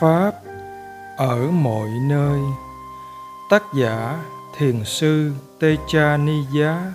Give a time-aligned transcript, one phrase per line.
[0.00, 0.32] pháp
[1.16, 2.40] ở mọi nơi.
[3.50, 4.18] Tác giả
[4.56, 6.92] thiền sư tê cha ni giá.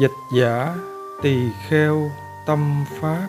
[0.00, 0.74] Dịch giả
[1.22, 1.36] tỳ
[1.68, 2.10] kheo
[2.46, 3.28] tâm pháp.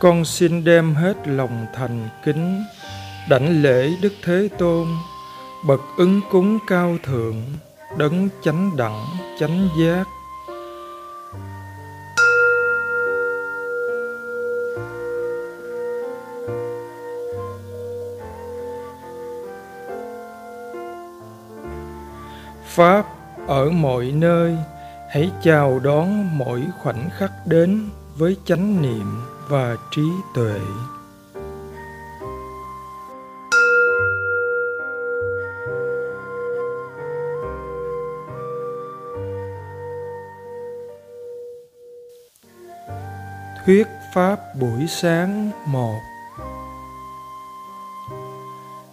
[0.00, 2.64] Con xin đem hết lòng thành kính
[3.28, 4.86] đảnh lễ đức thế tôn,
[5.66, 7.42] bậc ứng cúng cao thượng,
[7.98, 9.06] đấng chánh đẳng,
[9.40, 10.04] chánh giác.
[22.66, 23.06] Pháp
[23.46, 24.56] ở mọi nơi,
[25.10, 30.02] hãy chào đón mỗi khoảnh khắc đến với chánh niệm và trí
[30.34, 30.60] tuệ.
[43.66, 46.00] Thuyết Pháp buổi sáng 1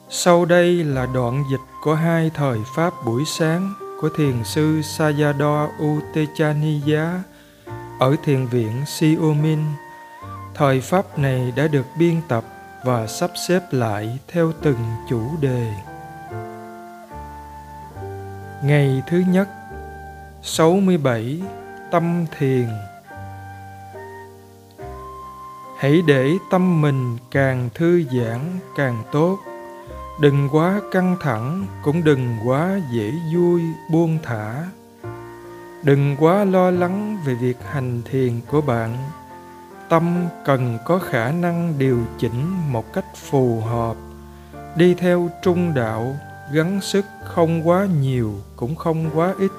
[0.09, 5.67] Sau đây là đoạn dịch của hai thời Pháp buổi sáng của Thiền sư Sayadaw
[5.83, 7.21] Utechaniya
[7.99, 9.59] ở Thiền viện Siomin.
[10.55, 12.43] Thời Pháp này đã được biên tập
[12.85, 15.73] và sắp xếp lại theo từng chủ đề.
[18.63, 19.49] Ngày thứ nhất
[20.41, 21.41] 67
[21.91, 22.67] Tâm Thiền
[25.80, 28.39] hãy để tâm mình càng thư giãn
[28.75, 29.39] càng tốt.
[30.19, 34.66] Đừng quá căng thẳng, cũng đừng quá dễ vui, buông thả.
[35.83, 38.97] Đừng quá lo lắng về việc hành thiền của bạn.
[39.89, 43.95] Tâm cần có khả năng điều chỉnh một cách phù hợp.
[44.75, 46.16] Đi theo trung đạo,
[46.53, 49.52] gắng sức không quá nhiều, cũng không quá ít.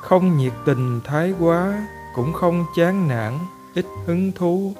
[0.00, 3.38] Không nhiệt tình thái quá, cũng không chán nản,
[3.74, 4.72] ít hứng thú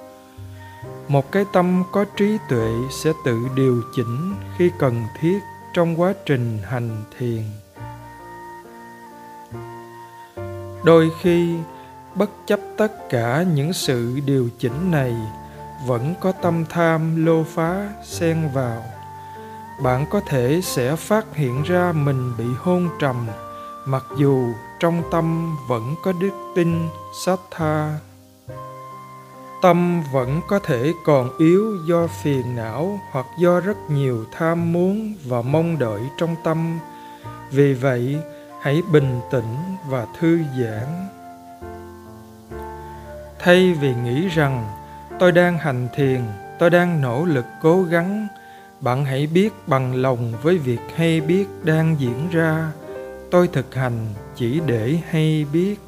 [1.08, 5.38] một cái tâm có trí tuệ sẽ tự điều chỉnh khi cần thiết
[5.74, 7.42] trong quá trình hành thiền.
[10.84, 11.56] Đôi khi,
[12.14, 15.14] bất chấp tất cả những sự điều chỉnh này,
[15.86, 18.84] vẫn có tâm tham lô phá xen vào.
[19.82, 23.26] Bạn có thể sẽ phát hiện ra mình bị hôn trầm,
[23.86, 26.88] mặc dù trong tâm vẫn có đức tin,
[27.24, 27.98] sát tha
[29.62, 35.14] tâm vẫn có thể còn yếu do phiền não hoặc do rất nhiều tham muốn
[35.24, 36.78] và mong đợi trong tâm.
[37.50, 38.18] Vì vậy,
[38.62, 39.56] hãy bình tĩnh
[39.88, 41.08] và thư giãn.
[43.38, 44.66] Thay vì nghĩ rằng,
[45.18, 46.20] tôi đang hành thiền,
[46.58, 48.28] tôi đang nỗ lực cố gắng,
[48.80, 52.72] bạn hãy biết bằng lòng với việc hay biết đang diễn ra.
[53.30, 55.87] Tôi thực hành chỉ để hay biết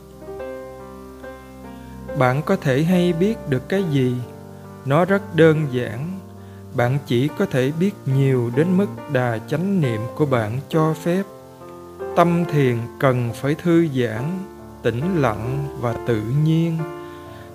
[2.19, 4.15] bạn có thể hay biết được cái gì?
[4.85, 6.21] Nó rất đơn giản.
[6.77, 11.23] Bạn chỉ có thể biết nhiều đến mức đà chánh niệm của bạn cho phép.
[12.17, 14.39] Tâm thiền cần phải thư giãn,
[14.83, 16.79] tĩnh lặng và tự nhiên.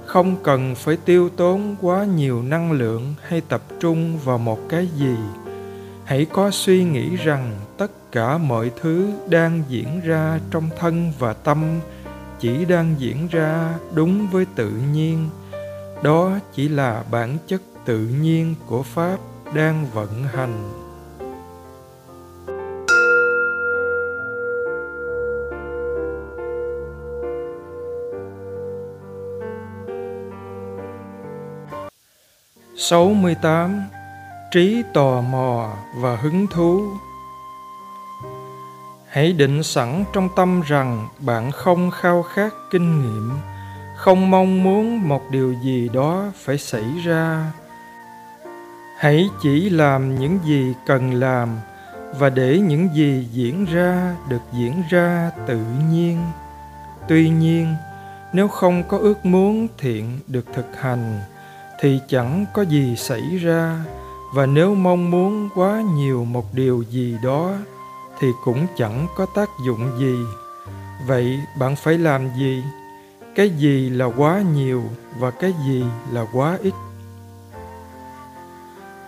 [0.05, 4.87] Không cần phải tiêu tốn quá nhiều năng lượng hay tập trung vào một cái
[4.87, 5.15] gì.
[6.03, 11.33] Hãy có suy nghĩ rằng tất cả mọi thứ đang diễn ra trong thân và
[11.33, 11.79] tâm
[12.39, 15.29] chỉ đang diễn ra đúng với tự nhiên.
[16.03, 19.17] Đó chỉ là bản chất tự nhiên của pháp
[19.53, 20.71] đang vận hành.
[32.77, 33.83] Sáu mươi tám.
[34.51, 36.81] Trí tò mò và hứng thú
[39.15, 43.31] hãy định sẵn trong tâm rằng bạn không khao khát kinh nghiệm,
[43.97, 47.51] không mong muốn một điều gì đó phải xảy ra.
[48.99, 51.49] Hãy chỉ làm những gì cần làm
[52.19, 55.59] và để những gì diễn ra được diễn ra tự
[55.91, 56.17] nhiên.
[57.07, 57.75] Tuy nhiên,
[58.33, 61.19] nếu không có ước muốn thiện được thực hành,
[61.79, 63.79] thì chẳng có gì xảy ra.
[64.33, 67.53] Và nếu mong muốn quá nhiều một điều gì đó
[68.19, 70.15] thì cũng chẳng có tác dụng gì.
[71.07, 72.63] Vậy bạn phải làm gì?
[73.35, 74.83] Cái gì là quá nhiều
[75.19, 76.73] và cái gì là quá ít?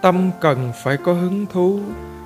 [0.01, 1.79] Tâm cần phải có hứng thú.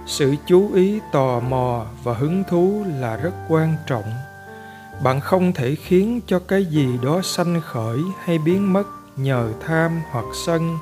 [0.06, 4.14] Sự chú ý tò mò và hứng thú là rất quan trọng.
[5.04, 8.84] Bạn không thể khiến cho cái gì đó sanh khởi hay biến mất
[9.16, 10.78] nhờ tham hoặc sân.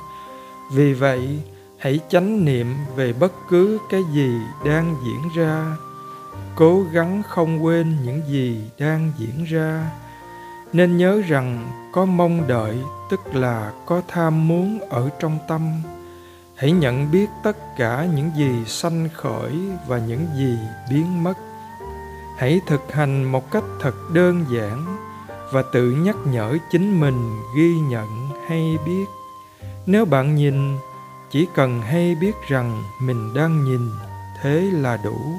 [0.72, 1.38] Vì vậy,
[1.78, 4.30] hãy chánh niệm về bất cứ cái gì
[4.64, 5.76] đang diễn ra
[6.54, 9.90] cố gắng không quên những gì đang diễn ra.
[10.72, 12.78] Nên nhớ rằng có mong đợi,
[13.10, 15.82] tức là có tham muốn ở trong tâm.
[16.54, 19.52] Hãy nhận biết tất cả những gì sanh khởi
[19.86, 20.58] và những gì
[20.90, 21.38] biến mất.
[22.38, 24.84] Hãy thực hành một cách thật đơn giản
[25.52, 29.04] và tự nhắc nhở chính mình ghi nhận hay biết.
[29.86, 30.78] Nếu bạn nhìn,
[31.30, 33.90] chỉ cần hay biết rằng mình đang nhìn,
[34.42, 35.34] thế là đủ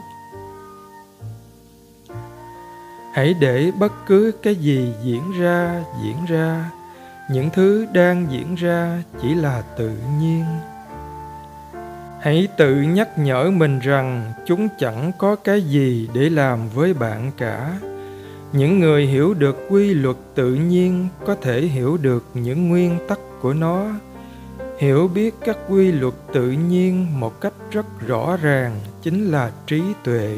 [3.13, 6.71] hãy để bất cứ cái gì diễn ra diễn ra.
[7.31, 10.45] Những thứ đang diễn ra chỉ là tự nhiên.
[12.21, 17.31] Hãy tự nhắc nhở mình rằng chúng chẳng có cái gì để làm với bạn
[17.37, 17.79] cả.
[18.53, 23.19] Những người hiểu được quy luật tự nhiên có thể hiểu được những nguyên tắc
[23.41, 23.85] của nó.
[24.79, 29.81] Hiểu biết các quy luật tự nhiên một cách rất rõ ràng chính là trí
[30.03, 30.37] tuệ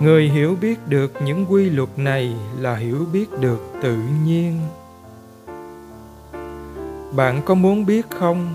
[0.00, 4.60] người hiểu biết được những quy luật này là hiểu biết được tự nhiên.
[7.16, 8.54] Bạn có muốn biết không?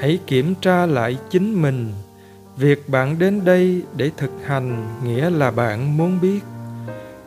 [0.00, 1.92] Hãy kiểm tra lại chính mình.
[2.56, 6.40] Việc bạn đến đây để thực hành nghĩa là bạn muốn biết.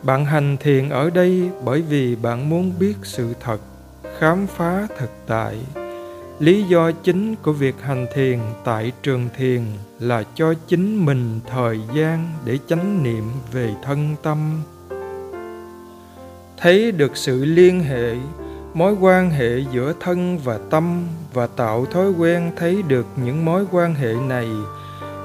[0.02, 3.58] Bạn hành thiền ở đây bởi vì bạn muốn biết sự thật,
[4.18, 5.58] khám phá thực tại
[6.38, 9.62] lý do chính của việc hành thiền tại trường thiền
[9.98, 14.62] là cho chính mình thời gian để chánh niệm về thân tâm.
[16.56, 18.16] Thấy được sự liên hệ,
[18.74, 23.64] mối quan hệ giữa thân và tâm và tạo thói quen thấy được những mối
[23.70, 24.48] quan hệ này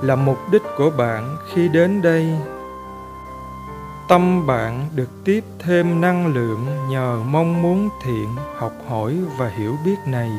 [0.02, 2.28] là mục đích của bạn khi đến đây.
[4.10, 8.28] Tâm bạn được tiếp thêm năng lượng nhờ mong muốn thiện,
[8.58, 10.30] học hỏi và hiểu biết này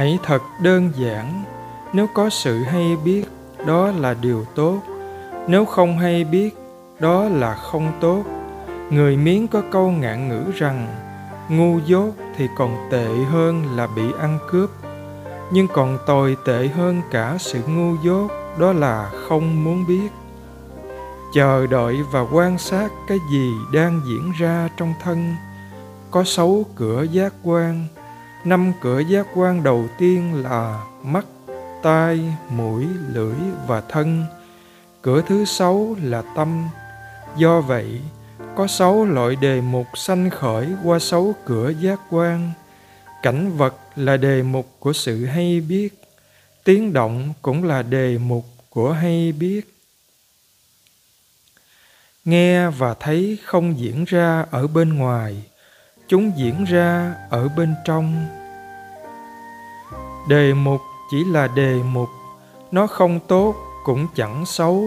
[0.00, 1.44] hãy thật đơn giản,
[1.92, 3.24] nếu có sự hay biết,
[3.66, 4.80] đó là điều tốt.
[5.48, 6.56] Nếu không hay biết,
[7.00, 8.22] đó là không tốt.
[8.90, 10.86] Người miếng có câu ngạn ngữ rằng,
[11.48, 14.70] ngu dốt thì còn tệ hơn là bị ăn cướp.
[15.52, 20.08] Nhưng còn tồi tệ hơn cả sự ngu dốt, đó là không muốn biết.
[21.34, 25.34] Chờ đợi và quan sát cái gì đang diễn ra trong thân,
[26.10, 27.86] có xấu cửa giác quan
[28.44, 31.26] năm cửa giác quan đầu tiên là mắt,
[31.82, 34.24] tai, mũi, lưỡi và thân.
[35.02, 36.68] Cửa thứ sáu là tâm.
[37.36, 38.00] Do vậy,
[38.56, 42.52] có sáu loại đề mục sanh khởi qua sáu cửa giác quan.
[43.22, 45.88] Cảnh vật là đề mục của sự hay biết,
[46.64, 49.74] tiếng động cũng là đề mục của hay biết.
[52.24, 55.42] Nghe và thấy không diễn ra ở bên ngoài
[56.10, 58.26] chúng diễn ra ở bên trong.
[60.28, 60.80] Đề mục
[61.10, 62.08] chỉ là đề mục,
[62.72, 63.54] nó không tốt
[63.84, 64.84] cũng chẳng xấu,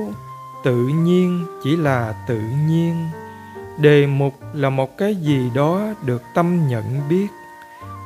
[0.64, 3.10] tự nhiên chỉ là tự nhiên.
[3.78, 7.28] Đề mục là một cái gì đó được tâm nhận biết,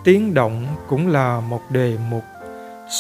[0.04, 2.24] tiếng động cũng là một đề mục,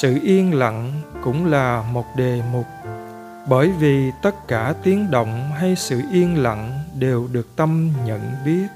[0.01, 2.65] sự yên lặng cũng là một đề mục.
[3.49, 8.67] Bởi vì tất cả tiếng động hay sự yên lặng đều được tâm nhận biết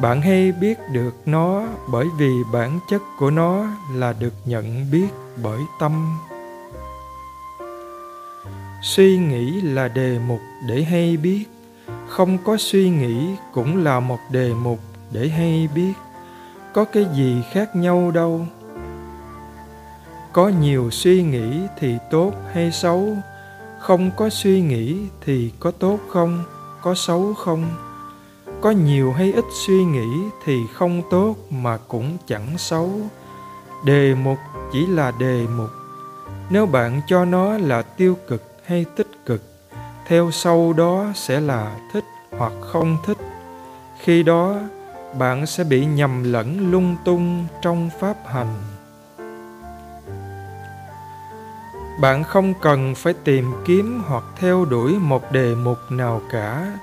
[0.00, 5.08] bạn hay biết được nó bởi vì bản chất của nó là được nhận biết
[5.42, 6.18] bởi tâm.
[8.82, 11.44] Suy nghĩ là đề mục để hay biết.
[12.08, 14.78] Không có suy nghĩ cũng là một đề mục
[15.12, 15.92] để hay biết.
[16.74, 18.46] Có cái gì khác nhau đâu.
[20.32, 23.16] Có nhiều suy nghĩ thì tốt hay xấu.
[23.80, 26.44] Không có suy nghĩ thì có tốt không,
[26.82, 27.87] có xấu không?
[28.60, 30.08] Có nhiều hay ít suy nghĩ
[30.44, 32.90] thì không tốt mà cũng chẳng xấu.
[33.84, 34.38] Đề mục
[34.72, 35.70] chỉ là đề mục.
[36.50, 39.42] Nếu bạn cho nó là tiêu cực hay tích cực,
[40.06, 42.04] theo sau đó sẽ là thích
[42.38, 43.18] hoặc không thích.
[44.00, 44.56] Khi đó,
[45.18, 48.54] bạn sẽ bị nhầm lẫn lung tung trong pháp hành.
[52.00, 56.78] Bạn không cần phải tìm kiếm hoặc theo đuổi một đề mục nào cả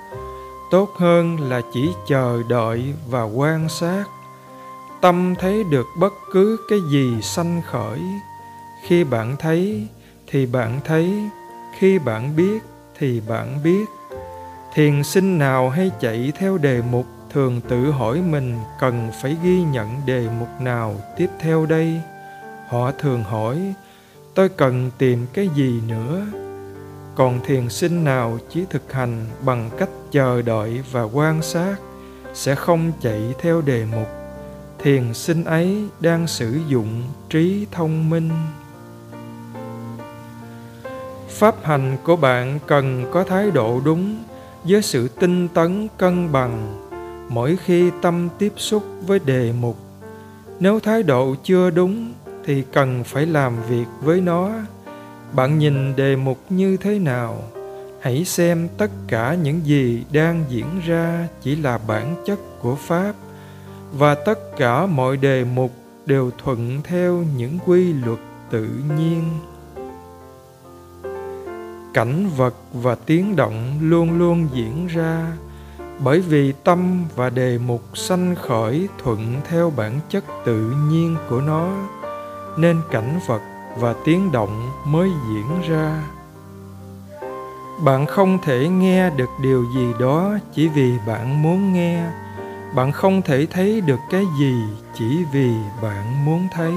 [0.70, 4.04] tốt hơn là chỉ chờ đợi và quan sát.
[5.00, 8.00] Tâm thấy được bất cứ cái gì sanh khởi.
[8.82, 9.86] Khi bạn thấy,
[10.26, 11.28] thì bạn thấy.
[11.78, 12.62] Khi bạn biết,
[12.98, 13.84] thì bạn biết.
[14.74, 19.62] Thiền sinh nào hay chạy theo đề mục thường tự hỏi mình cần phải ghi
[19.62, 22.00] nhận đề mục nào tiếp theo đây?
[22.68, 23.74] Họ thường hỏi,
[24.34, 26.26] tôi cần tìm cái gì nữa?
[27.16, 31.76] Còn thiền sinh nào chỉ thực hành bằng cách chờ đợi và quan sát
[32.34, 34.08] sẽ không chạy theo đề mục.
[34.78, 38.30] Thiền sinh ấy đang sử dụng trí thông minh.
[41.28, 44.24] Pháp hành của bạn cần có thái độ đúng
[44.64, 46.82] với sự tinh tấn cân bằng
[47.28, 49.76] mỗi khi tâm tiếp xúc với đề mục.
[50.60, 52.12] Nếu thái độ chưa đúng
[52.44, 54.50] thì cần phải làm việc với nó
[55.32, 57.42] bạn nhìn đề mục như thế nào?
[58.00, 63.12] Hãy xem tất cả những gì đang diễn ra chỉ là bản chất của pháp.
[63.92, 65.70] Và tất cả mọi đề mục
[66.06, 68.18] đều thuận theo những quy luật
[68.50, 68.68] tự
[68.98, 69.22] nhiên.
[71.94, 75.32] Cảnh vật và tiếng động luôn luôn diễn ra,
[75.98, 81.40] bởi vì tâm và đề mục sanh khởi thuận theo bản chất tự nhiên của
[81.40, 81.88] nó,
[82.56, 83.40] nên cảnh vật
[83.78, 86.02] và tiếng động mới diễn ra.
[87.84, 92.10] Bạn không thể nghe được điều gì đó chỉ vì bạn muốn nghe.
[92.74, 94.62] Bạn không thể thấy được cái gì
[94.94, 96.72] chỉ vì bạn muốn thấy.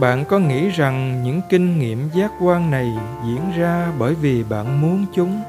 [0.00, 4.80] Bạn có nghĩ rằng những kinh nghiệm giác quan này diễn ra bởi vì bạn
[4.80, 5.42] muốn chúng?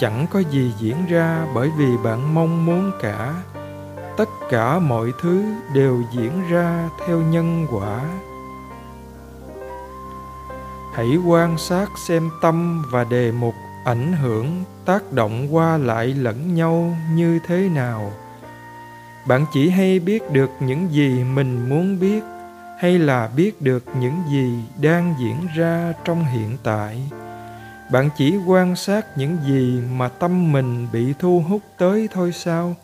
[0.00, 3.34] Chẳng có gì diễn ra bởi vì bạn mong muốn cả.
[4.16, 5.44] Tất cả mọi thứ
[5.74, 8.00] đều diễn ra theo nhân quả
[10.96, 16.54] hãy quan sát xem tâm và đề mục ảnh hưởng, tác động qua lại lẫn
[16.54, 18.12] nhau như thế nào.
[19.28, 22.22] Bạn chỉ hay biết được những gì mình muốn biết,
[22.78, 27.02] hay là biết được những gì đang diễn ra trong hiện tại.
[27.92, 32.74] Bạn chỉ quan sát những gì mà tâm mình bị thu hút tới thôi sao?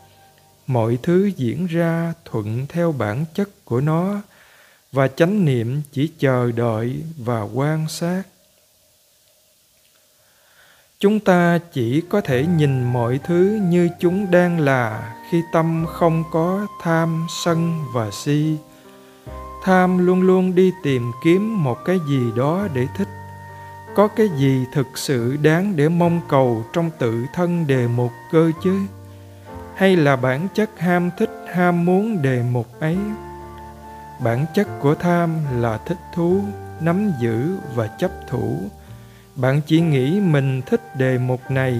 [0.67, 4.21] Mọi thứ diễn ra thuận theo bản chất của nó
[4.93, 8.23] và chánh niệm chỉ chờ đợi và quan sát.
[10.99, 16.23] Chúng ta chỉ có thể nhìn mọi thứ như chúng đang là khi tâm không
[16.31, 18.55] có tham sân và si.
[19.63, 23.07] Tham luôn luôn đi tìm kiếm một cái gì đó để thích.
[23.95, 28.51] Có cái gì thực sự đáng để mong cầu trong tự thân đề mục cơ
[28.63, 28.79] chứ?
[29.75, 32.97] Hay là bản chất ham thích, ham muốn đề mục ấy?
[34.19, 36.41] Bản chất của tham là thích thú,
[36.79, 38.57] nắm giữ và chấp thủ.
[39.35, 41.79] Bạn chỉ nghĩ mình thích đề mục này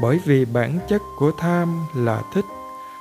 [0.00, 2.44] bởi vì bản chất của tham là thích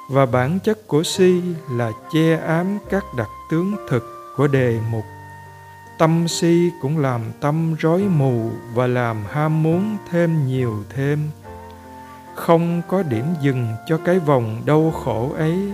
[0.10, 1.42] và bản chất của si
[1.72, 4.04] là che ám các đặc tướng thực
[4.38, 5.06] của đề mục.
[5.98, 11.30] Tâm si cũng làm tâm rối mù và làm ham muốn thêm nhiều thêm.
[12.36, 15.74] Không có điểm dừng cho cái vòng đau khổ ấy.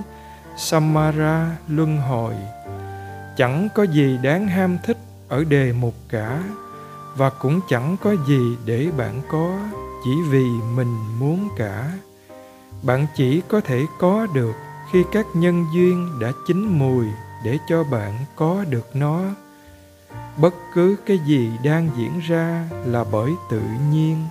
[0.57, 2.33] Samara luân hồi
[3.41, 4.97] chẳng có gì đáng ham thích
[5.29, 6.43] ở đề mục cả,
[7.15, 9.59] và cũng chẳng có gì để bạn có
[10.03, 10.45] chỉ vì
[10.75, 11.91] mình muốn cả.
[12.83, 14.53] Bạn chỉ có thể có được
[14.91, 17.05] khi các nhân duyên đã chín mùi
[17.45, 19.21] để cho bạn có được nó.
[20.37, 24.27] Bất cứ cái gì đang diễn ra là bởi tự nhiên.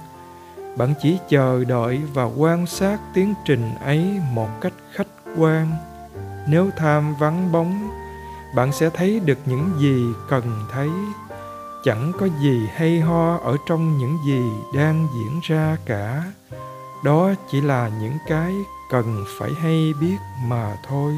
[0.77, 5.73] Bạn chỉ chờ đợi và quan sát tiến trình ấy một cách khách quan.
[6.49, 8.00] Nếu tham vắng bóng
[8.55, 10.91] bạn sẽ thấy được những gì cần thấy.
[11.85, 14.43] Chẳng có gì hay ho ở trong những gì
[14.75, 16.23] đang diễn ra cả.
[17.05, 18.55] Đó chỉ là những cái
[18.91, 20.17] cần phải hay biết
[20.47, 21.15] mà thôi.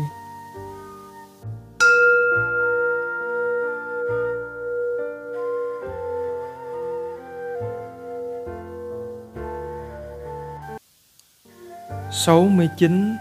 [12.12, 13.16] Sáu mươi chín.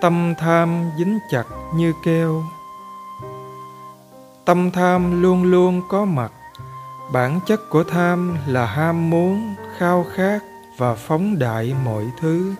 [0.00, 1.44] Tâm tham dính chặt
[1.74, 2.42] như keo
[4.44, 6.32] tâm tham luôn luôn có mặt.
[7.12, 10.42] Bản chất của tham là ham muốn, khao khát
[10.78, 12.54] và phóng đại mọi thứ.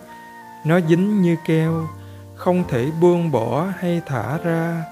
[0.64, 1.88] Nó dính như keo,
[2.34, 4.84] không thể buông bỏ hay thả ra.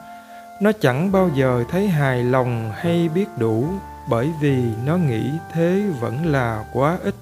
[0.62, 3.68] Nó chẳng bao giờ thấy hài lòng hay biết đủ,
[4.09, 7.14] bởi vì nó nghĩ thế vẫn là quá ít,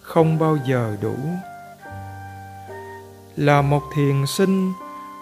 [0.00, 1.16] không bao giờ đủ.
[3.36, 4.72] Là một thiền sinh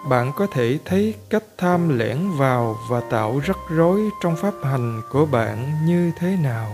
[0.09, 5.01] bạn có thể thấy cách tham lẻn vào và tạo rắc rối trong pháp hành
[5.11, 6.71] của bạn như thế nào.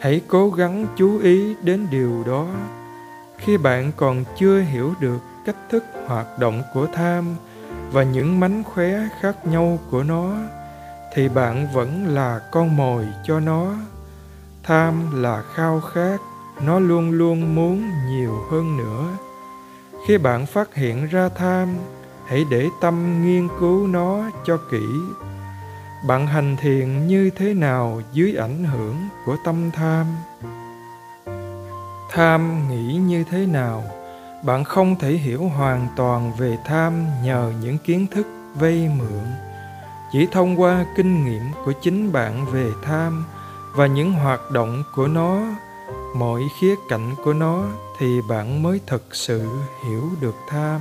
[0.00, 2.46] Hãy cố gắng chú ý đến điều đó.
[3.38, 7.36] Khi bạn còn chưa hiểu được cách thức hoạt động của tham
[7.92, 10.32] và những mánh khóe khác nhau của nó,
[11.14, 13.74] thì bạn vẫn là con mồi cho nó.
[14.62, 16.18] Tham là khao khát,
[16.62, 19.06] nó luôn luôn muốn nhiều hơn nữa.
[20.06, 21.68] Khi bạn phát hiện ra tham
[22.26, 24.86] hãy để tâm nghiên cứu nó cho kỹ.
[26.08, 30.06] Bạn hành thiền như thế nào dưới ảnh hưởng của tâm tham?
[32.10, 33.84] Tham nghĩ như thế nào?
[34.44, 39.24] Bạn không thể hiểu hoàn toàn về tham nhờ những kiến thức vay mượn.
[40.12, 43.24] Chỉ thông qua kinh nghiệm của chính bạn về tham
[43.74, 45.42] và những hoạt động của nó,
[46.16, 47.64] mọi khía cạnh của nó
[47.98, 49.48] thì bạn mới thực sự
[49.84, 50.80] hiểu được tham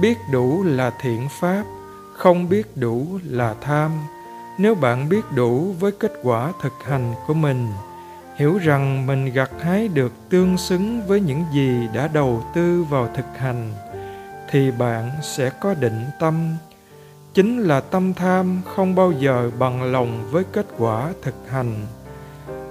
[0.00, 1.64] biết đủ là thiện pháp,
[2.12, 3.90] không biết đủ là tham.
[4.58, 7.68] Nếu bạn biết đủ với kết quả thực hành của mình,
[8.36, 13.08] hiểu rằng mình gặt hái được tương xứng với những gì đã đầu tư vào
[13.14, 13.72] thực hành,
[14.50, 16.56] thì bạn sẽ có định tâm.
[17.34, 21.86] Chính là tâm tham không bao giờ bằng lòng với kết quả thực hành.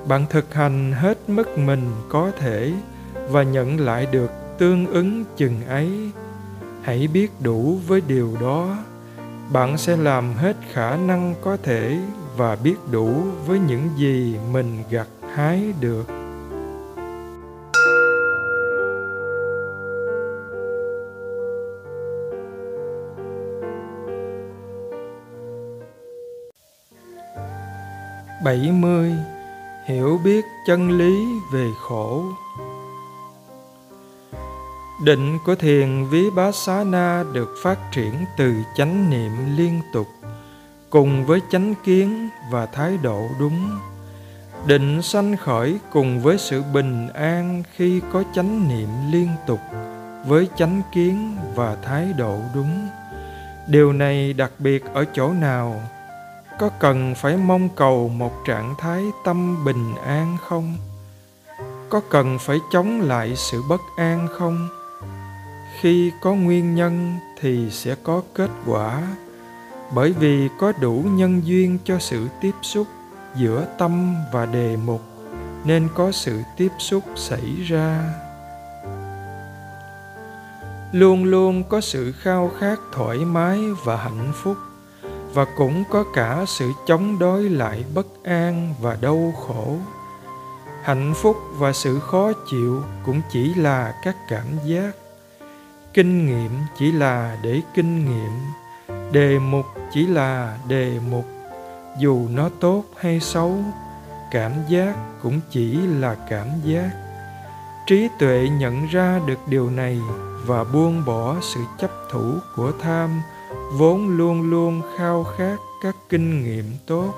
[0.08, 2.74] Bạn thực hành hết mức mình có thể
[3.30, 6.12] và nhận lại được tương ứng chừng ấy
[6.86, 8.78] hãy biết đủ với điều đó.
[9.52, 11.98] Bạn sẽ làm hết khả năng có thể
[12.38, 13.14] và biết đủ
[13.48, 16.06] với những gì mình gặt hái được.
[28.46, 29.12] Bảy mươi.
[29.86, 32.26] Hiểu biết chân lý về khổ
[35.00, 40.08] định của thiền ví bá xá na được phát triển từ chánh niệm liên tục,
[40.90, 43.80] cùng với chánh kiến và thái độ đúng.
[44.66, 49.60] Định sanh khởi cùng với sự bình an khi có chánh niệm liên tục,
[50.28, 52.88] với chánh kiến và thái độ đúng.
[53.68, 55.82] Điều này đặc biệt ở chỗ nào?
[56.60, 60.78] Có cần phải mong cầu một trạng thái tâm bình an không?
[61.90, 64.70] Có cần phải chống lại sự bất an không?
[65.80, 69.02] Khi có nguyên nhân thì sẽ có kết quả.
[69.94, 72.88] Bởi vì có đủ nhân duyên cho sự tiếp xúc
[73.36, 75.02] giữa tâm và đề mục,
[75.66, 78.14] nên có sự tiếp xúc xảy ra.
[80.92, 84.58] Luôn luôn có sự khao khát thoải mái và hạnh phúc,
[85.34, 89.78] và cũng có cả sự chống đối lại bất an và đau khổ.
[90.84, 94.92] Hạnh phúc và sự khó chịu cũng chỉ là các cảm giác
[95.96, 98.32] kinh nghiệm chỉ là để kinh nghiệm,
[99.12, 101.26] đề mục chỉ là đề mục.
[102.00, 103.58] Dù nó tốt hay xấu,
[104.32, 106.90] cảm giác cũng chỉ là cảm giác.
[107.88, 110.00] Trí tuệ nhận ra được điều này
[110.46, 113.22] và buông bỏ sự chấp thủ của tham,
[113.74, 117.14] vốn luôn luôn khao khát các kinh nghiệm tốt.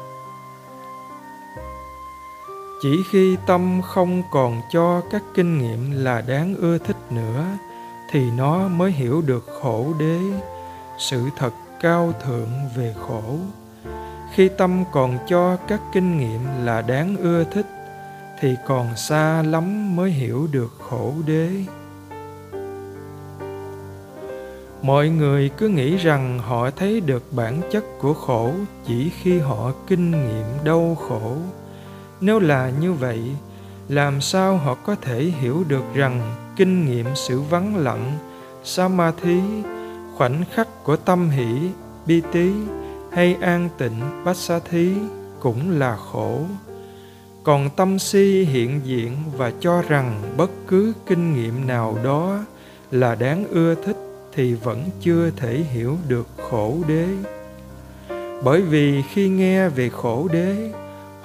[2.81, 7.45] Chỉ khi tâm không còn cho các kinh nghiệm là đáng ưa thích nữa
[8.11, 10.19] thì nó mới hiểu được khổ đế,
[10.97, 13.23] sự thật cao thượng về khổ.
[14.33, 17.65] Khi tâm còn cho các kinh nghiệm là đáng ưa thích,
[18.39, 21.49] thì còn xa lắm mới hiểu được khổ đế.
[24.81, 28.51] Mọi người cứ nghĩ rằng họ thấy được bản chất của khổ
[28.85, 31.35] chỉ khi họ kinh nghiệm đau khổ.
[32.21, 33.21] Nếu là như vậy,
[33.89, 38.17] làm sao họ có thể hiểu được rằng kinh nghiệm sự vắng lặng
[38.63, 39.39] samadhi
[40.15, 41.69] khoảnh khắc của tâm hỷ,
[42.05, 42.51] bi tí
[43.11, 44.93] hay an tịnh bát sa thí
[45.39, 46.39] cũng là khổ.
[47.43, 52.39] Còn tâm si hiện diện và cho rằng bất cứ kinh nghiệm nào đó
[52.91, 53.97] là đáng ưa thích
[54.33, 57.07] thì vẫn chưa thể hiểu được khổ đế.
[58.43, 60.71] Bởi vì khi nghe về khổ đế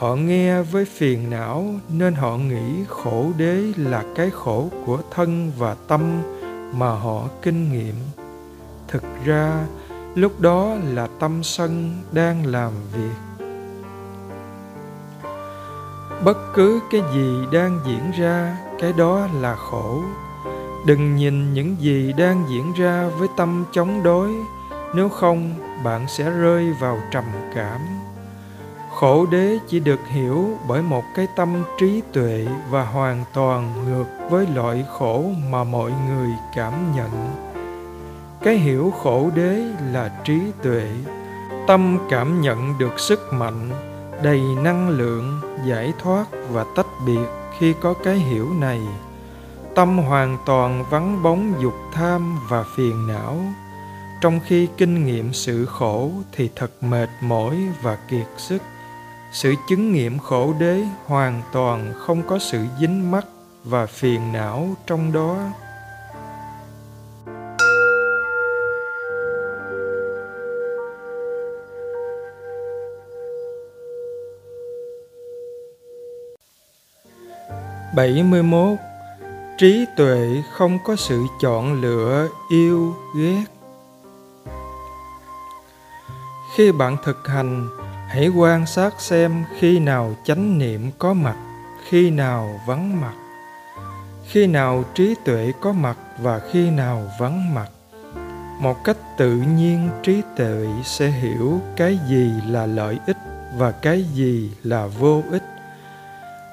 [0.03, 5.53] họ nghe với phiền não nên họ nghĩ khổ đế là cái khổ của thân
[5.59, 6.23] và tâm
[6.75, 7.95] mà họ kinh nghiệm.
[8.89, 9.67] Thực ra,
[10.15, 13.45] lúc đó là tâm sân đang làm việc.
[16.25, 20.03] Bất cứ cái gì đang diễn ra, cái đó là khổ.
[20.87, 24.35] Đừng nhìn những gì đang diễn ra với tâm chống đối,
[24.95, 28.02] nếu không, bạn sẽ rơi vào trầm cảm
[29.03, 34.05] khổ đế chỉ được hiểu bởi một cái tâm trí tuệ và hoàn toàn ngược
[34.31, 37.11] với loại khổ mà mọi người cảm nhận.
[38.43, 40.91] Cái hiểu khổ đế là trí tuệ.
[41.67, 43.71] Tâm cảm nhận được sức mạnh,
[44.23, 47.27] đầy năng lượng, giải thoát và tách biệt
[47.59, 48.81] khi có cái hiểu này.
[49.75, 53.37] Tâm hoàn toàn vắng bóng dục tham và phiền não.
[54.21, 58.63] Trong khi kinh nghiệm sự khổ thì thật mệt mỏi và kiệt sức
[59.33, 63.27] sự chứng nghiệm khổ đế hoàn toàn không có sự dính mắc
[63.65, 65.37] và phiền não trong đó.
[77.97, 78.79] Bảy mươi mốt.
[79.59, 83.45] Trí tuệ không có sự chọn lựa yêu ghét.
[86.57, 87.69] Khi bạn thực hành
[88.13, 91.37] hãy quan sát xem khi nào chánh niệm có mặt,
[91.89, 93.13] khi nào vắng mặt.
[94.29, 97.69] Khi nào trí tuệ có mặt và khi nào vắng mặt.
[98.61, 103.17] Một cách tự nhiên, trí tuệ sẽ hiểu cái gì là lợi ích
[103.59, 105.45] và cái gì là vô ích.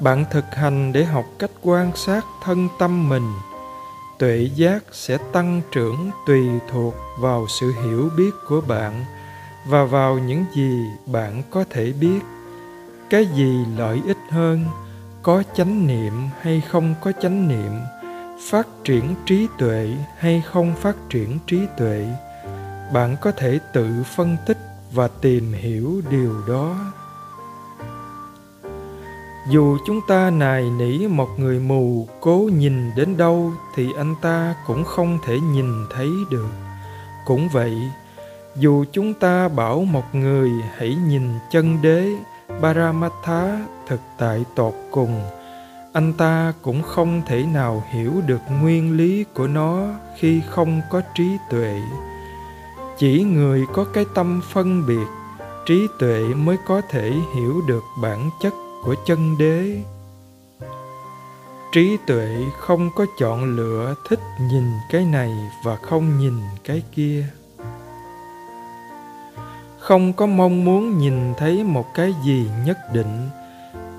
[0.01, 3.33] Bạn thực hành để học cách quan sát thân tâm mình,
[4.19, 9.05] tuệ giác sẽ tăng trưởng tùy thuộc vào sự hiểu biết của bạn
[9.69, 12.19] và vào những gì bạn có thể biết,
[13.09, 14.65] cái gì lợi ích hơn,
[15.23, 17.71] có chánh niệm hay không có chánh niệm,
[18.49, 22.07] phát triển trí tuệ hay không phát triển trí tuệ,
[22.93, 24.57] bạn có thể tự phân tích
[24.93, 26.75] và tìm hiểu điều đó.
[29.49, 34.55] Dù chúng ta nài nỉ một người mù cố nhìn đến đâu thì anh ta
[34.67, 36.49] cũng không thể nhìn thấy được.
[37.25, 37.73] Cũng vậy
[38.59, 42.09] dù chúng ta bảo một người hãy nhìn chân đế
[42.61, 45.21] Paramatha thực tại tột cùng,
[45.93, 51.01] anh ta cũng không thể nào hiểu được nguyên lý của nó khi không có
[51.15, 51.81] trí tuệ.
[52.97, 55.07] Chỉ người có cái tâm phân biệt,
[55.65, 58.53] trí tuệ mới có thể hiểu được bản chất
[58.85, 59.81] của chân đế.
[61.71, 64.19] Trí tuệ không có chọn lựa thích
[64.51, 65.31] nhìn cái này
[65.63, 67.25] và không nhìn cái kia
[69.89, 73.29] không có mong muốn nhìn thấy một cái gì nhất định.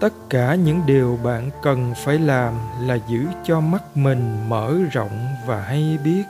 [0.00, 5.26] Tất cả những điều bạn cần phải làm là giữ cho mắt mình mở rộng
[5.46, 6.22] và hay biết.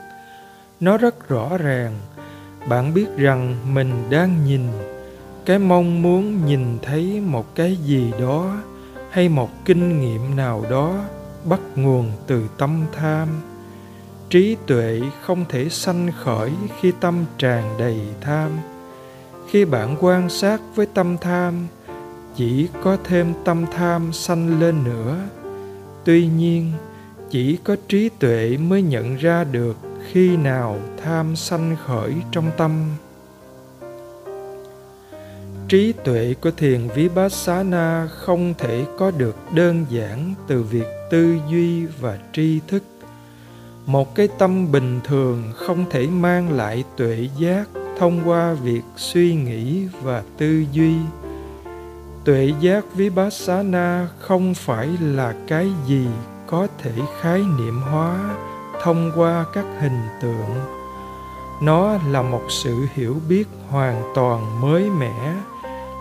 [0.79, 1.93] Nó rất rõ ràng.
[2.69, 4.61] Bạn biết rằng mình đang nhìn.
[5.45, 8.57] Cái mong muốn nhìn thấy một cái gì đó
[9.11, 10.95] hay một kinh nghiệm nào đó
[11.45, 13.27] bắt nguồn từ tâm tham.
[14.29, 18.51] Trí tuệ không thể sanh khởi khi tâm tràn đầy tham
[19.51, 21.67] khi bạn quan sát với tâm tham,
[22.35, 25.17] chỉ có thêm tâm tham sanh lên nữa.
[26.03, 26.71] Tuy nhiên,
[27.29, 29.77] chỉ có trí tuệ mới nhận ra được
[30.11, 32.71] khi nào tham sanh khởi trong tâm.
[35.67, 41.85] Trí tuệ của thiền vipassana không thể có được đơn giản từ việc tư duy
[41.85, 42.83] và tri thức.
[43.85, 47.67] Một cái tâm bình thường không thể mang lại tuệ giác
[47.99, 50.95] thông qua việc suy nghĩ và tư duy.
[52.25, 56.07] Tuệ giác vipassana không phải là cái gì
[56.47, 58.35] có thể khái niệm hóa
[58.83, 60.55] thông qua các hình tượng.
[61.61, 65.33] Nó là một sự hiểu biết hoàn toàn mới mẻ,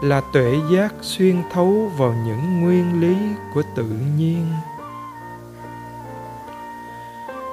[0.02, 3.16] là tuệ giác xuyên thấu vào những nguyên lý
[3.54, 4.46] của tự nhiên.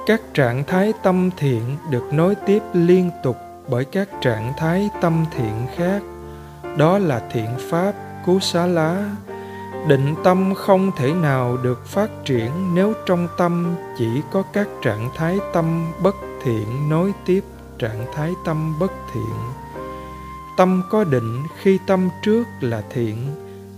[0.06, 3.36] Các trạng thái tâm thiện được nối tiếp liên tục
[3.68, 6.02] bởi các trạng thái tâm thiện khác.
[6.76, 7.92] Đó là thiện pháp
[8.26, 9.10] cú xá lá.
[9.88, 15.10] Định tâm không thể nào được phát triển nếu trong tâm chỉ có các trạng
[15.16, 17.44] thái tâm bất thiện nối tiếp
[17.78, 19.34] trạng thái tâm bất thiện.
[20.56, 23.16] Tâm có định khi tâm trước là thiện,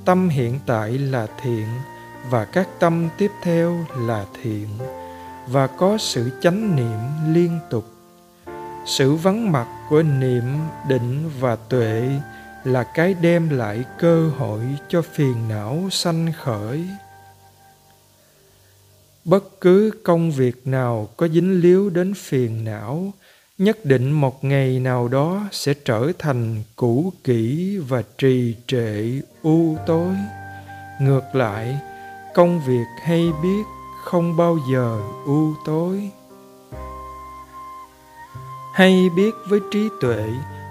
[0.05, 1.67] tâm hiện tại là thiện,
[2.31, 4.69] và các tâm tiếp theo là thiện,
[5.49, 7.85] và có sự chánh niệm liên tục.
[8.87, 10.45] Sự vắng mặt của niệm
[10.89, 12.11] định và tuệ
[12.65, 16.89] là cái đem lại cơ hội cho phiền não sanh khởi.
[19.25, 23.13] Bất cứ công việc nào có dính líu đến phiền não,
[23.59, 29.77] nhất định một ngày nào đó sẽ trở thành cũ kỹ và trì trệ u
[29.87, 30.15] tối.
[31.01, 31.79] Ngược lại,
[32.35, 33.63] công việc hay biết
[34.05, 36.11] không bao giờ u tối
[38.73, 40.25] hay biết với trí tuệ,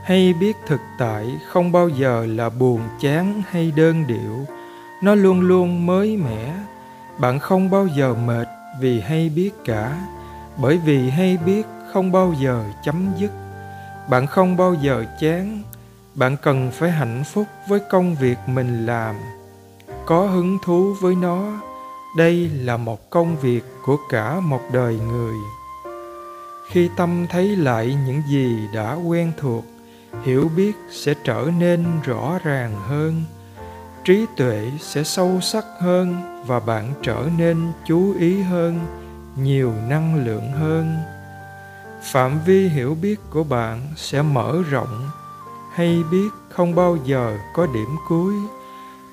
[0.03, 4.45] hay biết thực tại, không bao giờ là buồn, chán hay đơn điệu.
[5.03, 6.53] Nó luôn luôn mới mẻ.
[7.19, 8.47] Bạn không bao giờ mệt
[8.79, 9.97] vì hay biết cả.
[10.57, 13.31] Bởi vì hay biết không bao giờ chấm dứt.
[14.09, 15.63] Bạn không bao giờ chán.
[16.15, 19.15] Bạn cần phải hạnh phúc với công việc mình làm.
[20.05, 21.61] Có hứng thú với nó.
[22.17, 25.35] Đây là một công việc của cả một đời người
[26.69, 29.65] khi tâm thấy lại những gì đã quen thuộc,
[30.23, 33.23] hiểu biết sẽ trở nên rõ ràng hơn,
[34.03, 38.79] trí tuệ sẽ sâu sắc hơn và bạn trở nên chú ý hơn,
[39.35, 40.97] nhiều năng lượng hơn.
[42.11, 45.09] Phạm vi hiểu biết của bạn sẽ mở rộng,
[45.73, 48.33] hay biết không bao giờ có điểm cuối,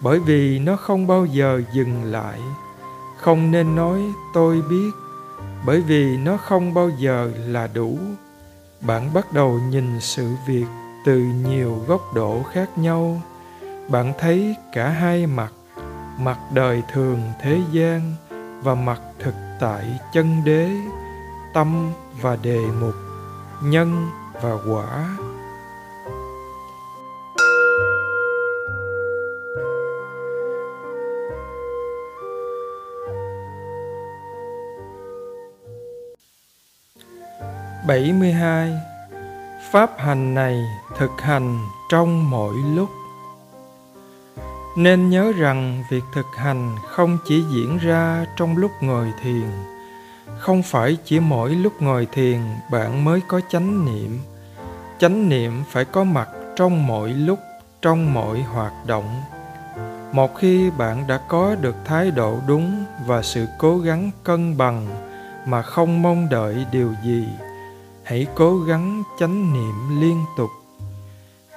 [0.02, 2.40] bởi vì nó không bao giờ dừng lại.
[3.16, 4.02] Không nên nói,
[4.34, 4.90] tôi biết
[5.64, 7.98] bởi vì nó không bao giờ là đủ.
[8.80, 10.66] Bạn bắt đầu nhìn sự việc
[11.04, 13.22] từ nhiều góc độ khác nhau.
[13.88, 15.52] Bạn thấy cả hai mặt
[16.18, 18.14] mặt đời thường thế gian
[18.62, 20.70] và mặt thực tại chân đế,
[21.54, 22.94] tâm và đề mục,
[23.62, 24.10] nhân
[24.42, 25.16] và quả.
[37.86, 38.72] Bảy mươi hai.
[39.70, 40.64] Pháp hành này
[40.98, 41.58] thực hành
[41.90, 42.88] trong mỗi lúc.
[44.76, 49.46] Nên nhớ rằng việc thực hành không chỉ diễn ra trong lúc ngồi thiền,
[50.38, 54.20] không phải chỉ mỗi lúc ngồi thiền bạn mới có chánh niệm.
[54.98, 57.38] Chánh niệm phải có mặt trong mỗi lúc,
[57.82, 59.22] trong mọi hoạt động.
[60.12, 64.86] Một khi bạn đã có được thái độ đúng và sự cố gắng cân bằng
[65.46, 67.28] mà không mong đợi điều gì
[68.06, 70.50] hãy cố gắng chánh niệm liên tục.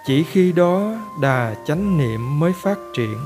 [0.05, 3.17] Chỉ khi đó đà chánh niệm mới phát triển.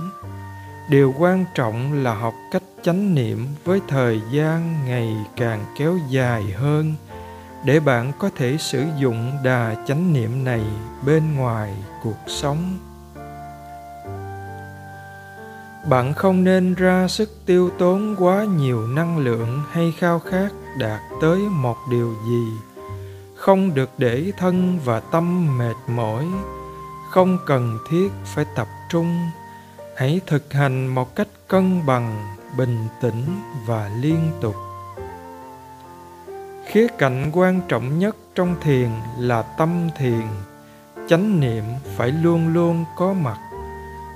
[0.89, 6.43] Điều quan trọng là học cách chánh niệm với thời gian ngày càng kéo dài
[6.51, 6.95] hơn,
[7.65, 10.63] để bạn có thể sử dụng đà chánh niệm này
[11.05, 12.77] bên ngoài cuộc sống.
[15.89, 21.01] Bạn không nên ra sức tiêu tốn quá nhiều năng lượng hay khao khát đạt
[21.21, 22.72] tới một điều gì
[23.43, 26.25] không được để thân và tâm mệt mỏi,
[27.09, 29.29] không cần thiết phải tập trung.
[29.97, 34.55] Hãy thực hành một cách cân bằng, bình tĩnh và liên tục.
[36.67, 40.27] Khía cạnh quan trọng nhất trong thiền là tâm thiền.
[41.09, 41.63] Chánh niệm
[41.97, 43.37] phải luôn luôn có mặt.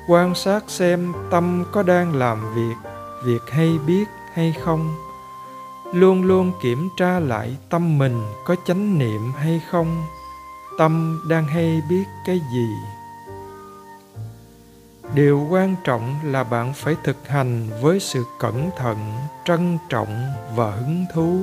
[0.09, 2.89] Quan sát xem tâm có đang làm việc
[3.25, 5.06] việc hay biết hay không
[5.93, 10.03] luôn luôn kiểm tra lại tâm mình có chánh niệm hay không,
[10.77, 12.67] tâm đang hay biết cái gì.
[15.13, 18.97] Điều quan trọng là bạn phải thực hành với sự cẩn thận,
[19.45, 21.41] trân trọng và hứng thú.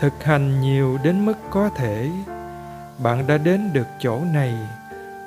[0.00, 2.10] Thực hành nhiều đến mức có thể.
[2.98, 4.54] Bạn đã đến được chỗ này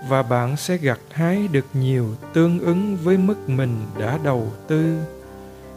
[0.08, 4.97] và bạn sẽ gặt hái được nhiều tương ứng với mức mình đã đầu tư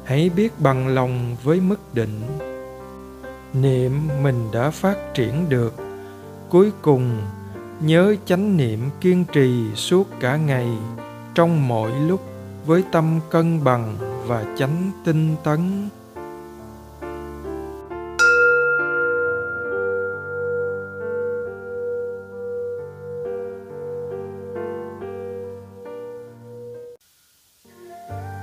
[0.05, 2.21] hãy biết bằng lòng với mức định.
[3.53, 5.75] Niệm mình đã phát triển được.
[6.49, 7.21] Cuối cùng,
[7.81, 10.69] nhớ chánh niệm kiên trì suốt cả ngày,
[11.35, 12.21] trong mọi lúc,
[12.67, 15.89] với tâm cân bằng và chánh tinh tấn.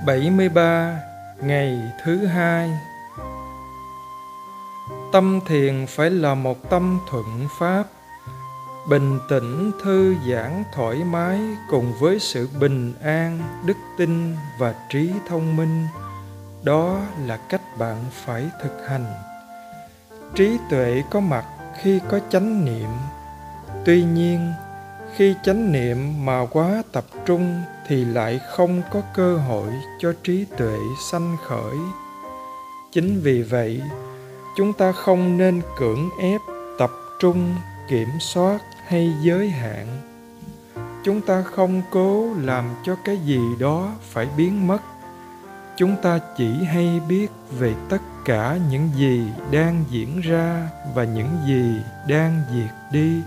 [0.06, 1.00] Bảy mươi ba
[1.42, 2.70] ngày thứ hai.
[5.12, 7.84] Tâm thiền phải là một tâm thuận pháp.
[8.88, 15.12] Bình tĩnh thư giãn thoải mái cùng với sự bình an, đức tin và trí
[15.28, 15.86] thông minh.
[16.62, 19.06] Đó là cách bạn phải thực hành.
[20.34, 21.44] Trí tuệ có mặt
[21.82, 22.90] khi có chánh niệm.
[23.84, 24.52] Tuy nhiên
[25.16, 29.68] khi chánh niệm mà quá tập trung thì lại không có cơ hội
[29.98, 30.78] cho trí tuệ
[31.10, 31.76] sanh khởi.
[32.92, 33.82] Chính vì vậy,
[34.56, 36.40] chúng ta không nên cưỡng ép
[36.78, 37.54] tập trung,
[37.88, 39.86] kiểm soát hay giới hạn.
[41.04, 44.82] Chúng ta không cố làm cho cái gì đó phải biến mất.
[45.76, 51.28] Chúng ta chỉ hay biết về tất cả những gì đang diễn ra và những
[51.46, 53.22] gì đang diệt đi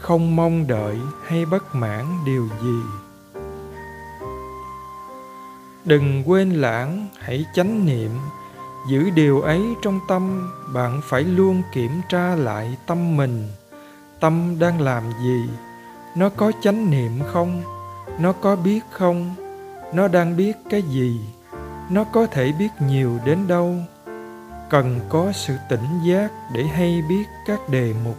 [0.00, 2.80] không mong đợi hay bất mãn điều gì.
[5.84, 8.10] Đừng quên lãng, hãy chánh niệm,
[8.88, 10.52] giữ điều ấy trong tâm.
[10.74, 13.48] Bạn phải luôn kiểm tra lại tâm mình.
[14.20, 15.48] Tâm đang làm gì?
[16.16, 17.62] Nó có chánh niệm không?
[18.18, 19.34] Nó có biết không?
[19.94, 21.20] Nó đang biết cái gì?
[21.90, 23.74] Nó có thể biết nhiều đến đâu?
[24.70, 28.16] Cần có sự tỉnh giác để hay biết các đề mục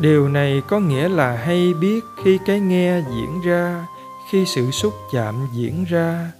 [0.00, 3.86] điều này có nghĩa là hay biết khi cái nghe diễn ra,
[4.30, 6.32] khi sự xúc chạm diễn ra.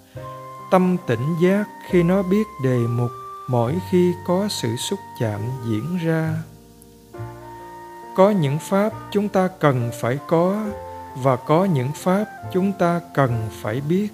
[0.70, 3.10] Tâm tỉnh giác khi nó biết đề mục,
[3.48, 6.34] mỗi khi có sự xúc chạm diễn ra.
[8.16, 10.64] Có những pháp chúng ta cần phải có
[11.22, 14.08] và có những pháp chúng ta cần phải biết.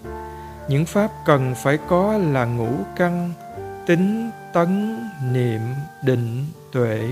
[0.69, 3.33] Những pháp cần phải có là ngũ căn,
[3.87, 5.01] tính, tấn,
[5.33, 5.61] niệm,
[6.05, 7.09] định, tuệ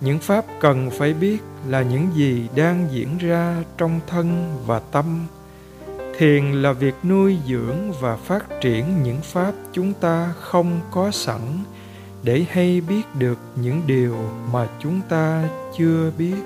[0.00, 5.26] những pháp cần phải biết là những gì đang diễn ra trong thân và tâm.
[6.18, 11.40] Thiền là việc nuôi dưỡng và phát triển những pháp chúng ta không có sẵn
[12.22, 14.16] để hay biết được những điều
[14.52, 16.36] mà chúng ta chưa biết.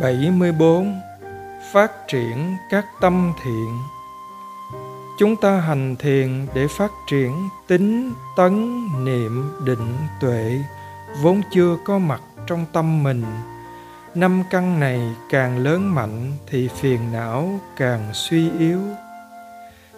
[0.00, 1.00] Bảy mươi bốn.
[1.72, 3.78] Phát triển các tâm thiện.
[5.18, 10.60] Chúng ta hành thiền để phát triển tính tấn niệm định tuệ,
[11.22, 13.24] vốn chưa có mặt trong tâm mình.
[14.14, 18.80] Năm căn này càng lớn mạnh thì phiền não càng suy yếu.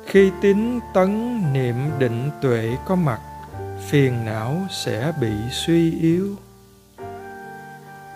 [0.06, 3.20] Khi tính tấn niệm định tuệ có mặt,
[3.88, 6.36] phiền não sẽ bị suy yếu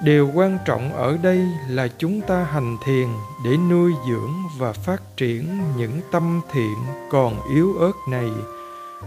[0.04, 3.08] điều quan trọng ở đây là chúng ta hành thiền
[3.44, 6.74] để nuôi dưỡng và phát triển những tâm thiện
[7.10, 8.30] còn yếu ớt này,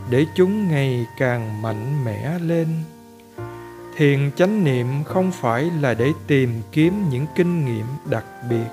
[0.10, 2.68] để chúng ngày càng mạnh mẽ lên.
[3.98, 8.68] Thiền chánh niệm không phải là để tìm kiếm những kinh nghiệm đặc biệt.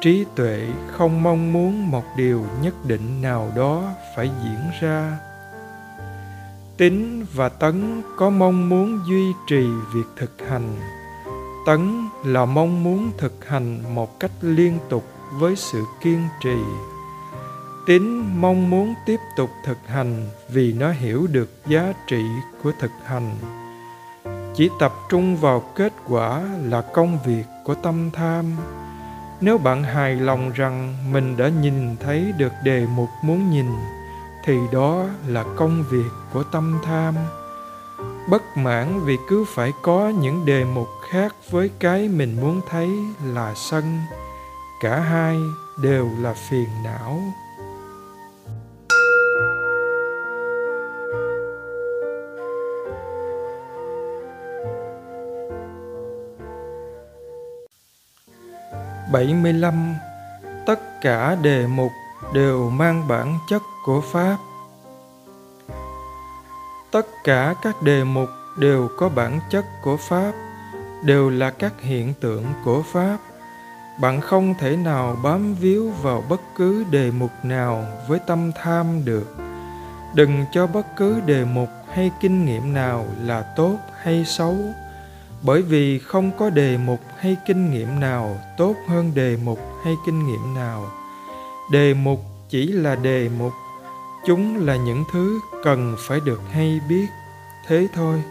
[0.00, 5.18] Trí tuệ không mong muốn một điều nhất định nào đó phải diễn ra.
[6.76, 10.97] Tín và tấn có mong muốn duy trì việc thực hành
[11.66, 16.58] tấn là mong muốn thực hành một cách liên tục với sự kiên trì.
[17.86, 22.24] Tín mong muốn tiếp tục thực hành vì nó hiểu được giá trị
[22.62, 23.36] của thực hành.
[24.54, 28.44] Chỉ tập trung vào kết quả là công việc của tâm tham.
[29.40, 33.66] Nếu bạn hài lòng rằng mình đã nhìn thấy được đề mục muốn nhìn,
[34.44, 37.14] thì đó là công việc của tâm tham
[38.30, 42.88] bất mãn vì cứ phải có những đề mục khác với cái mình muốn thấy
[43.24, 44.00] là sân.
[44.80, 45.36] Cả hai
[45.82, 47.20] đều là phiền não.
[59.12, 59.94] Bảy mươi lăm,
[60.66, 61.92] tất cả đề mục
[62.32, 64.36] đều mang bản chất của pháp
[66.90, 70.32] tất cả các đề mục đều có bản chất của pháp,
[71.04, 73.18] đều là các hiện tượng của pháp.
[74.00, 79.04] Bạn không thể nào bám víu vào bất cứ đề mục nào với tâm tham
[79.04, 79.36] được.
[80.14, 84.56] Đừng cho bất cứ đề mục hay kinh nghiệm nào là tốt hay xấu,
[85.42, 89.94] bởi vì không có đề mục hay kinh nghiệm nào tốt hơn đề mục hay
[90.06, 90.86] kinh nghiệm nào.
[91.72, 93.52] Đề mục chỉ là đề mục
[94.26, 97.06] chúng là những thứ cần phải được hay biết,
[97.66, 98.22] thế thôi.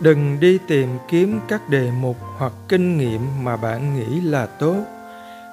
[0.00, 4.84] Đừng đi tìm kiếm các đề mục hoặc kinh nghiệm mà bạn nghĩ là tốt.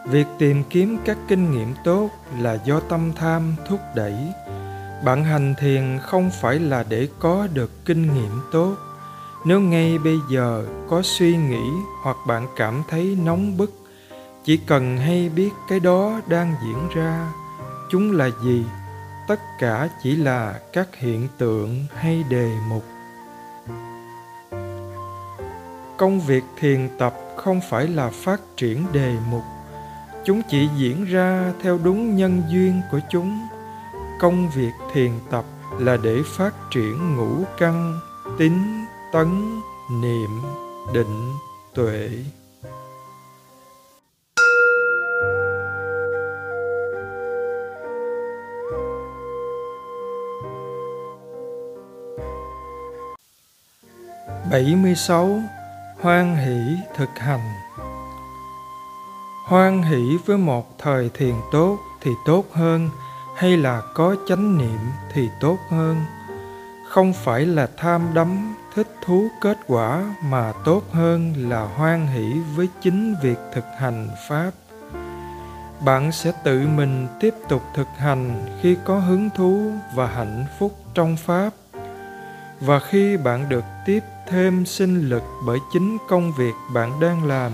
[0.08, 4.18] Việc tìm kiếm các kinh nghiệm tốt là do tâm tham thúc đẩy.
[5.06, 8.76] Bạn hành thiền không phải là để có được kinh nghiệm tốt.
[9.46, 11.70] Nếu ngay bây giờ có suy nghĩ
[12.04, 13.72] hoặc bạn cảm thấy nóng bức,
[14.44, 17.32] chỉ cần hay biết cái đó đang diễn ra
[17.92, 18.66] chúng là gì?
[19.28, 22.84] Tất cả chỉ là các hiện tượng hay đề mục.
[25.98, 29.44] Công việc thiền tập không phải là phát triển đề mục.
[30.26, 33.48] Chúng chỉ diễn ra theo đúng nhân duyên của chúng.
[34.20, 35.46] Công việc thiền tập
[35.80, 38.00] là để phát triển ngũ căn,
[38.38, 39.60] tính, tấn,
[40.02, 40.42] niệm,
[40.94, 41.34] định,
[41.74, 42.10] tuệ.
[54.56, 55.40] Bảy mươi sáu
[56.02, 57.54] hoan hỷ thực hành.
[59.48, 62.90] Hoan hỷ với một thời thiền tốt thì tốt hơn,
[63.38, 64.80] hay là có chánh niệm
[65.14, 66.06] thì tốt hơn.
[66.90, 72.34] Không phải là tham đắm, thích thú kết quả mà tốt hơn là hoan hỷ
[72.56, 74.52] với chính việc thực hành pháp.
[75.86, 80.76] Bạn sẽ tự mình tiếp tục thực hành khi có hứng thú và hạnh phúc
[80.94, 81.50] trong pháp
[82.60, 87.52] và khi bạn được tiếp thêm sinh lực bởi chính công việc bạn đang làm,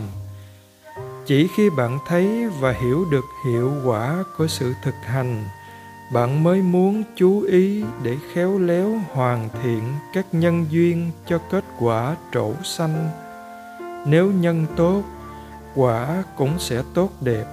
[1.25, 5.43] chỉ khi bạn thấy và hiểu được hiệu quả của sự thực hành,
[6.13, 11.63] bạn mới muốn chú ý để khéo léo hoàn thiện các nhân duyên cho kết
[11.79, 13.09] quả trổ xanh
[14.05, 15.03] nếu nhân tốt,
[15.75, 17.45] quả cũng sẽ tốt đẹp.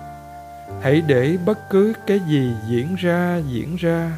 [0.83, 4.12] Hãy để bất cứ cái gì diễn ra diễn ra,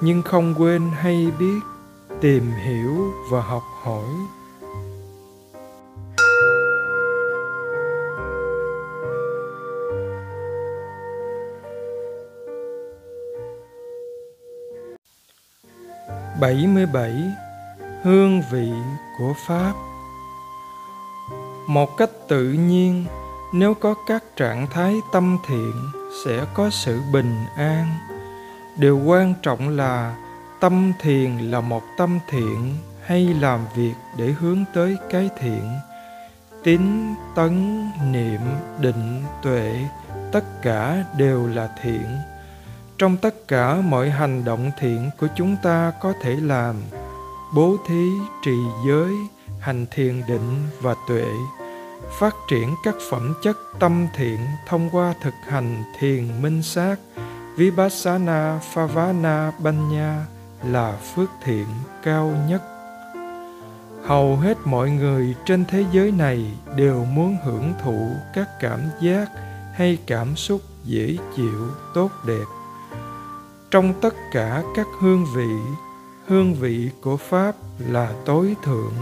[0.00, 1.60] nhưng không quên hay biết
[2.20, 4.04] tìm hiểu và học hỏi.
[16.40, 17.12] Bảy mươi bảy,
[18.02, 18.72] hương vị
[19.18, 19.72] của pháp.
[21.66, 23.04] Một cách tự nhiên,
[23.52, 25.72] nếu có các trạng thái tâm thiện,
[26.24, 27.86] sẽ có sự bình an.
[28.78, 30.16] Điều quan trọng là
[30.60, 35.78] tâm thiền là một tâm thiện hay làm việc để hướng tới cái thiện?
[36.62, 36.80] Tín,
[37.34, 38.40] tấn, niệm,
[38.80, 39.74] định, tuệ,
[40.32, 42.06] tất cả đều là thiện.
[42.98, 46.76] Trong tất cả mọi hành động thiện của chúng ta có thể làm,
[47.54, 48.10] bố thí,
[48.44, 48.56] trì
[48.88, 49.12] giới,
[49.60, 51.26] hành thiền định và tuệ,
[52.18, 54.38] phát triển các phẩm chất tâm thiện
[54.68, 56.96] thông qua thực hành thiền minh sát,
[57.56, 60.26] vipassana phavana banya
[60.64, 61.66] là phước thiện
[62.02, 62.62] cao nhất.
[64.04, 69.30] Hầu hết mọi người trên thế giới này đều muốn hưởng thụ các cảm giác
[69.74, 72.44] hay cảm xúc dễ chịu, tốt đẹp.
[73.70, 75.76] Trong tất cả các hương vị
[76.30, 78.92] hương vị của pháp là tối thượng.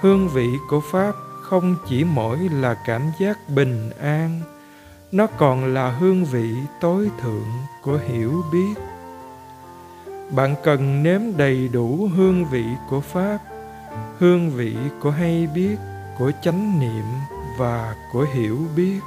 [0.00, 4.40] Hương vị của pháp không chỉ mỗi là cảm giác bình an,
[5.12, 7.50] nó còn là hương vị tối thượng
[7.82, 8.74] của hiểu biết
[10.30, 13.38] bạn cần nếm đầy đủ hương vị của pháp,
[14.18, 15.76] hương vị của hay biết,
[16.18, 17.04] của chánh niệm
[17.58, 19.00] và của hiểu biết.